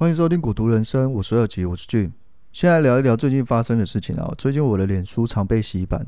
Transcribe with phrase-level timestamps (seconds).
[0.00, 2.10] 欢迎收听《股徒人生》，我是二集，我是俊。
[2.52, 4.32] 先来聊一聊最近发生的事情啊。
[4.38, 6.06] 最近我的脸书常被洗版，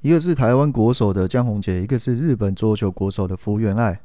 [0.00, 4.00] 一个是台湾国手的江宏杰，一个是日本桌球国手的福原爱。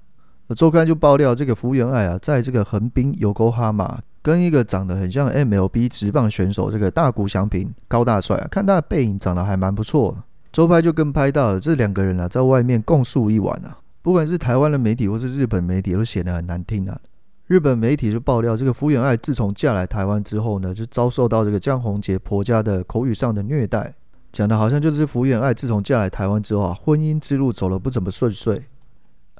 [0.56, 10.18] 周刊就爆料，这个福原爱啊，在这个横滨有沟哈马，跟一个长得很像 MLB 职棒选手这个大谷翔平高大帅啊，看他的背影长得还蛮不错。
[10.52, 13.78] 周拍就跟拍到了这两个人啊，在外面共宿一晚啊。
[14.02, 17.00] 不管是台湾的媒体或是日本媒体，都写得很难听啊。
[17.48, 23.94] 日本媒体就爆料，这个福原爱自从嫁来台湾之后呢，就遭受到这个江宏杰婆家的口语上的虐待，
[24.34, 28.62] 讲的好像就是福原爱自从嫁来台湾之后啊，婚姻之路走得不怎么顺遂。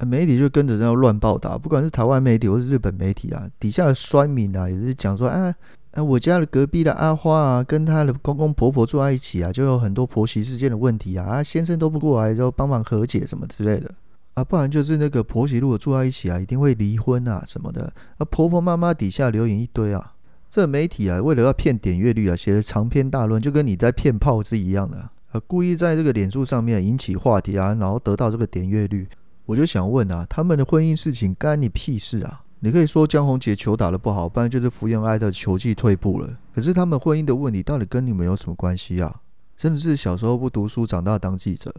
[0.06, 5.52] 媒体就跟着这样乱报道，不管是台湾媒体或是日本媒体啊，底下的酸民啊，也是讲说，啊，
[5.90, 13.92] 啊，我家的隔壁的阿花啊，跟她的公公婆婆住在一起啊，就有很多婆媳之间的问题啊，啊，先生都不过来，就帮忙和解什么之类的。
[14.38, 17.92] 啊，不然就是那个婆媳如果住在一起啊，一定会离婚啊什么的。
[18.18, 20.14] 啊，婆婆妈妈底下留言一堆啊，
[20.48, 29.08] 这媒体啊，为了要骗点阅率啊，写的长篇大论，就跟你在骗炮是一样的啊，故意在这个脸书上面引起话题啊，然后得到这个点阅率。
[29.44, 32.42] 我就想问啊，他们的婚姻事情干你屁事啊？
[32.60, 36.38] 你可以说江宏杰球打得不好，不然就是福原爱的球技退步了。
[36.54, 39.20] 可是他们婚姻的问题到底跟你们有什么关系啊？
[39.56, 41.74] 真的是小时候不读书，长大当记者。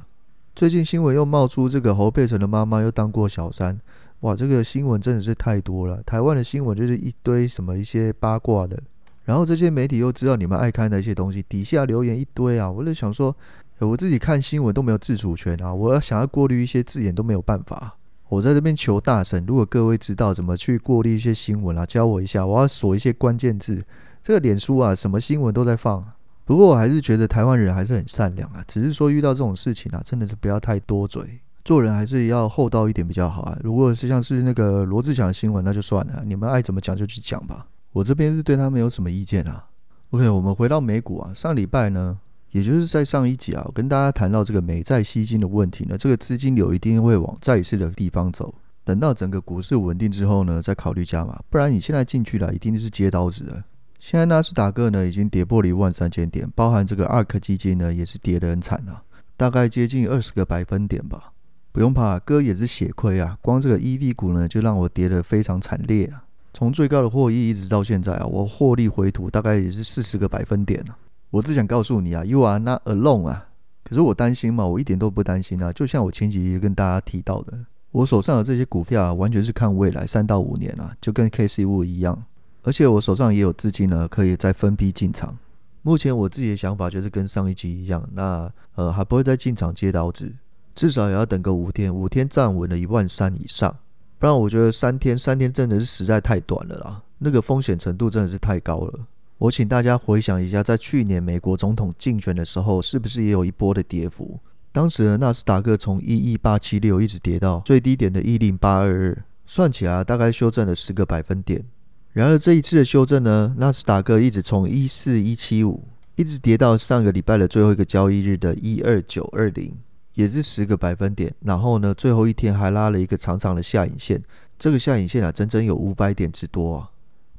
[0.60, 3.80] 最近新闻又冒出这个侯佩岑的妈妈又当过小三，
[4.20, 6.04] 哇，这个新闻真的是太多了。
[6.04, 8.78] 台湾的新闻就是一堆什么一些八卦的，
[9.24, 12.70] 然后这些媒体又知道你们爱看的一些东西，底下留言一堆啊。
[12.70, 13.34] 我就想说，
[13.78, 17.96] 我自己看新闻都没有自主权啊，我要想要过滤一些字眼都没有办法。
[18.28, 23.82] 我在这边求大神，如果各位知道怎么去过滤一些新闻啊，教我一下，我要锁一些关键字。
[24.22, 26.06] 这个脸书啊，什么新闻都在放。
[26.50, 33.56] 不过我还是觉得台湾人还是很善良啊，只是说遇到这种事情啊，真的是不要太多嘴，做人还是要厚道一点比较好啊。
[33.62, 39.64] 如果是像是那个罗志祥新闻，那就算了，你们爱怎么讲就去讲吧，我这边是对他没有什么意见啊。
[40.10, 42.18] OK，我们回到美股啊，上礼拜呢，
[42.50, 48.52] 也就是在上一集啊，我跟大家谈到这个美债吸金的问题呢，这个资金流一定会往债市的地方走，
[48.84, 53.64] 等到整个股市稳定之后呢，再考虑加码，不然你现在进去了，一定是接刀子的。
[54.00, 59.04] 现在纳斯达克呢已经跌破了一万三千点，包含这个 ARK 基金呢也是跌得很惨啊，
[59.36, 61.34] 大概接近二十个百分点吧。
[61.72, 66.24] 不用怕，哥也是血亏啊，光这个 EV 股呢就让我跌得非常惨烈啊。
[66.54, 70.98] 从最高的获益一直到现在啊，我获利回吐大概也是四十个百分点啊。
[71.30, 73.48] 我只想告诉你啊，You are not alone 啊。
[73.84, 75.72] 可是我担心嘛，我一点都不担心啊。
[75.74, 77.54] 就像我前几集跟大家提到的，
[77.92, 82.20] 我手上的这些股票啊，完全是看未来三到五年啊，就跟 KC 五一样。
[82.70, 85.36] 而且我手上也有资金呢，可以再分批进场。
[85.82, 90.32] 目前我自己的想法就是跟上一集一样，那呃还不会再进场接刀子，
[90.76, 93.76] 至少也要等个五天，五天站稳了一万三以上，
[94.20, 99.00] 不然我觉得三天三天真的是实在太短了啦，那个风险程度真的是太高了。
[99.40, 104.40] 我请大家回想一下，在去年美国总统竞选的时候，是不是也有一波的跌幅？
[104.72, 111.66] 当时纳斯达克从一一八七六一直跌到最低点的一零八二二，算起来大概修正了十个百分点。
[112.12, 115.84] 然而这一次的修正呢，纳斯达克一直从一四一七五
[116.16, 119.72] 一直跌到上个礼拜的最后一个交易日的一二九二零，
[120.16, 121.34] 也是十个百分点。
[121.40, 124.22] 然后呢，最后一天还拉了一个长长的下影线，
[124.58, 126.90] 这个下影线啊，整整有五百点之多啊。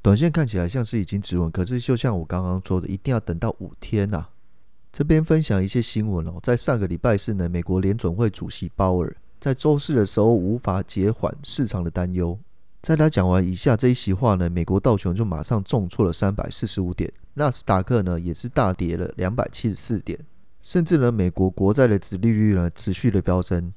[0.00, 4.30] 短线看起来像是已经止稳，可是就像我刚刚说的，一定要等到五天呐、啊。
[4.92, 12.38] 这边分享一些新闻哦，在上个礼拜四呢，美国联准会主席鲍尔在周四的时候无法减缓市场的担忧。
[12.82, 20.18] 在他讲完以下这一席话呢，美国道琼就马上重挫了三百四十五点，纳斯达克呢也是大跌了两百七十四点，
[20.62, 23.72] 甚至呢美国国债的殖利率呢持续的飙升。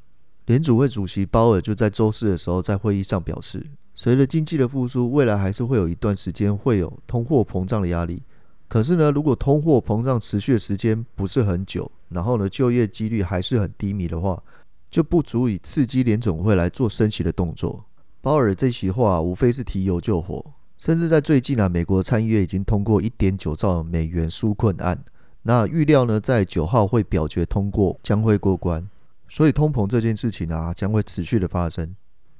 [0.45, 8.23] 联储会主席鲍尔就在周四的时候在会议上表示，随着经济的复苏，未来还是会有一段时间会有通货膨胀的压力。
[8.69, 14.41] 可是呢，如果通货膨胀持续的时间不是很久，然后呢就业几率还是很低迷的话，
[14.89, 17.83] 就不足以刺激联总会来做升息的动作。
[18.23, 20.41] 鲍尔这席话无非是提油救火，
[20.77, 24.97] 甚至在最近啊，美国参议院已经通过一点九兆美元纾困案，
[25.41, 28.87] 那预料呢，在九号会表决通过，将会过关，
[29.27, 31.93] 所以通膨这件事情啊，将会持续的发生。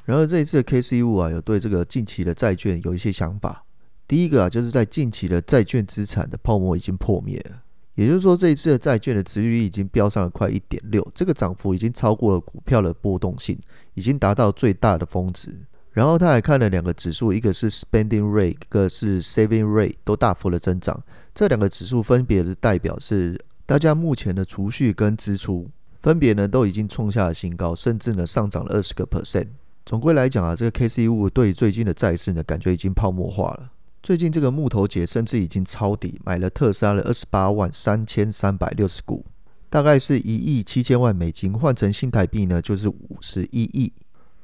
[0.06, 3.65] 然而这一次的 KC Wood 啊，有对这个近期的债券有一些想法。
[4.07, 7.62] 第一个啊，就是在近期的债券资产的泡沫已经破灭了。
[7.95, 13.59] 也就是说，这一次的债券的殖利率已经飙上了快一点六，这个涨幅已经超过了股票的波动性，
[13.95, 15.53] 已经达到最大的峰值。
[15.93, 20.99] 然后他还看了两个指数，一个是 spending rate，一个是 saving rate，都大幅的增长。
[21.35, 25.69] 这两个指数分别是代表是大家目前的储蓄跟支出，
[26.01, 29.47] 分别呢都已经创下了新高，甚至呢上涨了二十个 percent。
[29.85, 33.69] 总归来讲啊，这个 K C U 对最近的债市呢，感觉已经泡沫化了。
[34.01, 39.23] 最近这个木头姐甚至已经抄底，买了特斯拉的二十八万三千三百六十股，
[39.69, 43.93] 大概是一亿七千万美金，换成新台币呢就是五十一亿。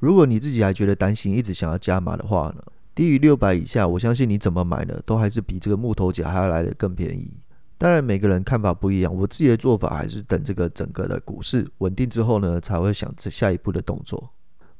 [0.00, 2.62] 如果你自己还觉得担心，一直想要加码的话呢，
[2.94, 7.32] 低于六百以下，我相信你怎么买呢，都还是比这个木头姐还要来得更便宜。
[7.78, 14.30] 当然每个人看法不一样，我自己的做法还是等这个整个的股市稳定之后呢，才会想这下一步的动作。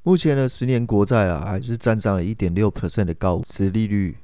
[0.02, 4.16] 目前呢，十年国债啊还是站上了一点六 percent 的高值利率。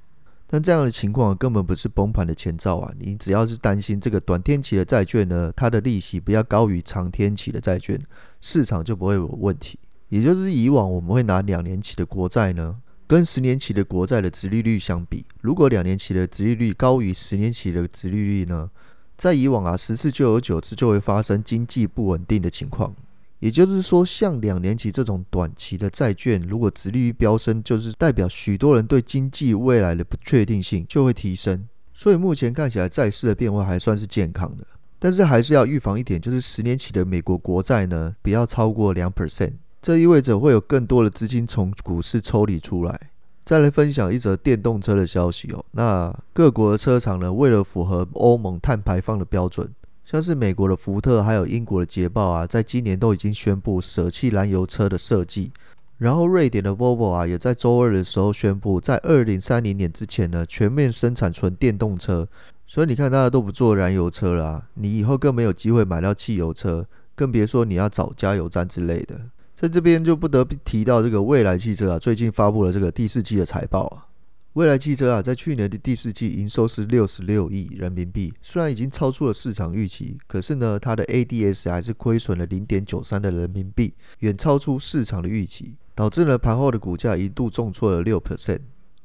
[0.49, 2.93] 但这样的情况根本不是崩盘的前兆啊！
[3.01, 8.01] 你只要是担心这个短天期的债券呢，它的利息不要高于长天期的债券，
[8.41, 9.77] 市场就不会有问题。
[10.09, 12.77] 也就是以往我们会拿两年期的国债呢，
[13.07, 18.71] 跟十年期的国债的殖利率相比，如果两年期的殖利率高于十年期的殖利率呢，
[19.17, 22.95] 在以往啊，十次就有九次就会发生经济不稳定的情况。
[23.39, 31.69] 也就是说，像两年期这种短期的债券，如果殖利率飙升，就是代表许多人对经济未来的不确定性就会提升。
[31.93, 34.67] 所以目前看起来债市的变化还算是健康的，
[34.99, 43.11] 但是还是要预防一点，就是十年期的美国国债呢，不要超过两 percent，这意味着会有更多的资金从股市抽离出来。
[43.45, 49.73] 再来分享一则电动车的消息哦，那各国的车厂呢，为了符合欧盟碳排放的标准。
[50.05, 55.53] 像是美国的福特，还有英国的捷豹啊，在今年都已经宣布舍弃燃油车的设计。
[55.99, 62.27] 然后瑞典的 Volvo 啊，也在周二的时候宣布，在二零三零年之前呢，全面生产纯电动车。
[62.67, 66.85] 所以你看，大家都不做燃油车了啊，你以后更没有机会买到汽油车，
[67.15, 69.21] 更别说你要找加油站之类的。
[69.57, 74.05] 在这边就不得不提到这个蔚来汽车啊，最近发布了这个第四季的财报啊。
[74.53, 88.61] 蔚来汽车啊，在去年的第四季营收是六十六亿人民币，虽然已经超出了市场预期，可是呢，它的 ADS 还是亏损了零点九三的人民币，远超出市场的预期，导致呢盘后的股价一度重挫了六 percent。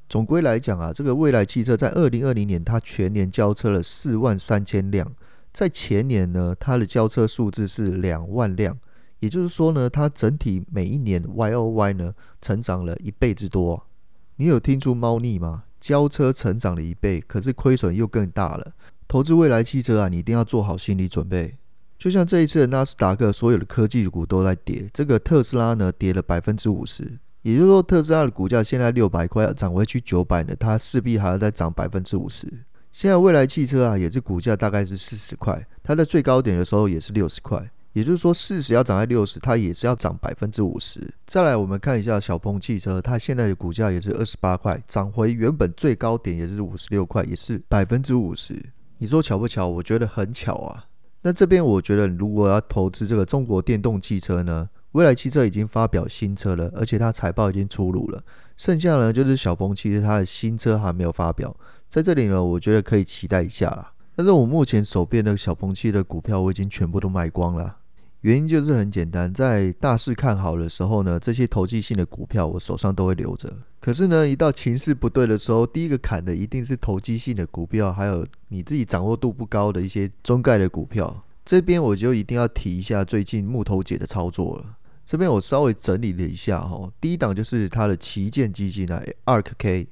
[0.09, 5.09] 总归来讲啊，这个蔚来汽车在二零二零年它全年交车了四万三千辆，
[5.53, 8.77] 在前年呢，它的交车数字是两万辆，
[9.21, 13.87] 也就是说呢，它整体每一年 YOY 呢成长了一倍之多。
[14.35, 15.63] 你有听出猫腻吗？
[15.79, 18.73] 交车成长了一倍，可是亏损又更大了。
[19.07, 21.55] 投资未来汽车啊，你一定要做好心理准备。
[21.99, 32.47] 就像这一次的纳斯达克，所有的科技股都在跌，这个特斯拉呢跌了百分之五十，也就是说特斯拉的股价现在六百块涨回去九百呢，它势必还要再涨百分之五十。
[32.91, 37.71] 现在未来汽车啊，也是股价大概是四十块，它在最高点的时候也是六十块。
[37.93, 41.13] 也就是说，四十要涨在六十，它也是要涨百分之五十。
[41.25, 48.63] 再来，我们看一下小鹏汽车，它现在的股价也是二十八块，涨回原本最高点也是五十六块，也是百分之五十。
[48.97, 49.67] 你说巧不巧？
[49.67, 50.85] 我觉得很巧啊。
[51.23, 58.23] 那这边我觉得，如果要投资这个中国电动汽车呢，蔚来汽车已经发表新车了，而且它财报已经出炉了。
[58.57, 61.55] 剩下呢就是小鹏汽车，它的新车还没有发表，
[61.89, 63.91] 在这里呢，我觉得可以期待一下啦。
[64.15, 67.77] 但是我目前手边的小鹏汽车的股票我已经全部都卖光了。
[68.21, 73.51] 原因就是很简单，在大势看好的时候呢，这些投机性的股票我手上都会留着。
[73.79, 81.19] 可是呢，一到情势不对的时候，第一个砍的一定是投机性的股票，还有你自己掌握度不高的一些中概的股票。
[81.43, 84.77] 这边我就一定要提一下最近木头姐的操作了。
[85.03, 89.87] 这边我稍微整理了一下哈，第一档就是它的旗舰基金啊，ARKK，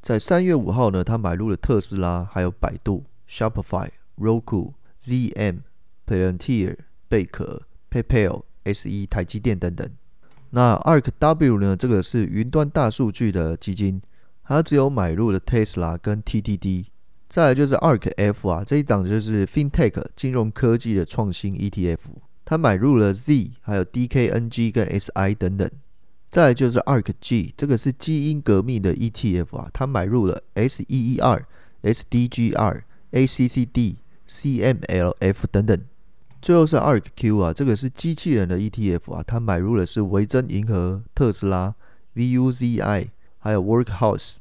[0.00, 5.62] 在三月五号呢，他买入了特斯拉，还有百度、Shopify、Roku、ZM、
[6.06, 6.76] Palantir、
[7.08, 7.62] 贝壳。
[7.92, 9.88] PayPal、SE、台积电等等。
[10.50, 11.76] 那 ARKW 呢？
[11.76, 14.00] 这个是云端大数据的基金，
[14.44, 16.86] 它只有买入了 Tesla 跟 TDD。
[17.28, 21.98] 再来就是 ARKF 啊，这一档就是 FinTech 金融科技的创新 ETF，
[22.44, 25.70] 它买入了 Z，还有 DKNG 跟 SI 等等。
[26.28, 31.44] 再来就是 ARKG，这个是基因革命的 ETF 啊，它买入了 SEER、
[31.82, 32.82] SDGR、
[33.12, 33.96] ACCD、
[34.28, 35.78] CMLF 等等。
[36.42, 41.72] 最后是 ARKQ 啊，这个是机器人的 ETF 啊，它买入的是维珍银河、特斯拉、
[42.16, 44.38] VUZI，还有 Workhouse。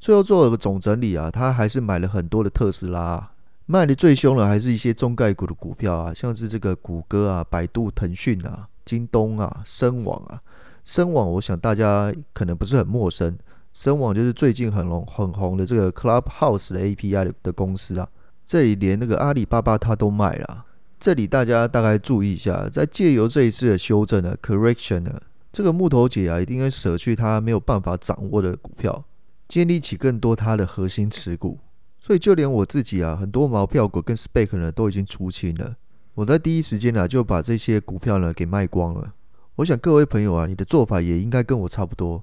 [0.00, 3.32] 最后做了个总整理啊，他还是买了很多的特斯拉啊，
[3.66, 10.40] 卖的最凶的还是一些中概股的股票啊，像是这个谷歌啊、百度、腾讯啊、京东啊、深网啊。
[10.84, 13.38] 深网我想大家可能不是很陌生，
[13.72, 18.08] 深网就是最近很红很红的这个 Clubhouse 的 API 的公司啊，
[18.44, 20.64] 这里连那个阿里巴巴它都卖了。
[21.02, 29.04] 这里大家大概注意一下，在借由这一次的修正呢，correction 呢，这个木头姐啊，一定会舍去她没有办法掌握的股票，
[29.48, 31.58] 建立起更多她的核心持股。
[31.98, 35.74] 所以就连我自己啊，很多毛票股跟 spec 呢都已经出清了。
[36.14, 39.12] 我在第一时间啊就把这些股票呢给卖光了。
[39.56, 42.22] 我想各位朋友啊，你的做法也应该跟我差不多。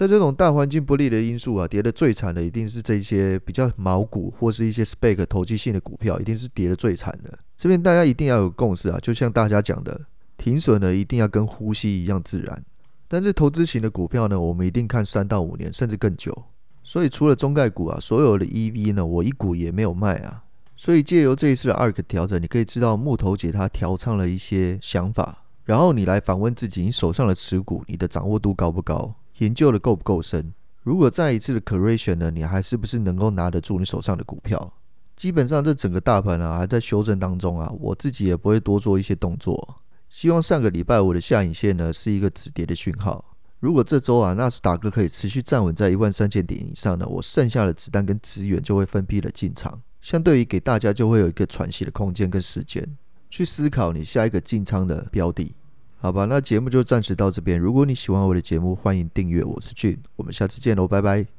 [0.00, 7.38] 在这种大环境不利的因素啊，跌得最惨的一定是这些比较毛股或是一些 spec 投机性的股票，一定是跌得最惨的。
[7.54, 10.00] 这边大家一定要有共识啊，就像大家讲的，
[10.38, 12.64] 停损呢一定要跟呼吸一样自然。
[13.08, 16.34] 但是投资型的股票呢，我们一定看三到五年，甚至更久。
[16.82, 20.42] 所以除了中概股啊，所有的 EV 呢，我一股也没有卖啊。
[20.78, 29.14] 所以借由这一次的 ARK 调整，你可以知道木头姐她调畅了一些想法，然后你来反问自己，你手上的持股，你的掌握度高不高？
[29.40, 30.52] 研究的够不够深？
[30.82, 34.72] 如果再一次的 correction 呢，你还是不是能够拿得住你手上的股票？
[35.16, 39.82] 基本上这整个大盘啊还在修正当中啊，我自己也不会多做一些动作。
[40.08, 43.24] 希望上个礼拜我的下影线呢是一个止跌的讯号。
[43.60, 49.80] 如果这周啊纳斯达克可以持续站稳在一万三千点以上呢，我剩下的子弹跟资源就会分批的进场。
[50.00, 52.96] 相对于给大家就会有一个喘息的空间跟时间，
[53.28, 55.54] 去思考你下一个进仓的标的，
[56.00, 56.24] 好吧？
[56.24, 57.60] 那节目就暂时到这边。
[57.60, 59.44] 如果你喜欢我的节目，欢迎订阅。
[59.44, 61.30] 我是俊我们下次见喽，拜拜。